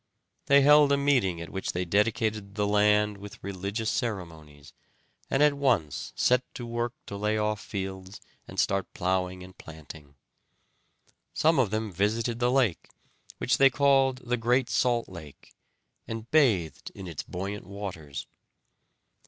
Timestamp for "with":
3.19-3.37